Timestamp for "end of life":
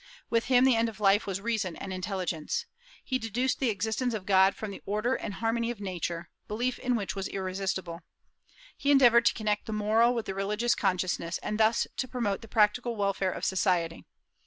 0.75-1.27